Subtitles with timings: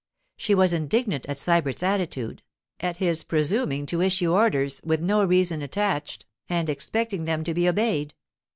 [0.35, 2.41] She was indignant at Sybert's attitude,
[2.79, 7.69] at his presuming to issue orders with no reason attached and expecting them to be
[7.69, 8.15] obeyed.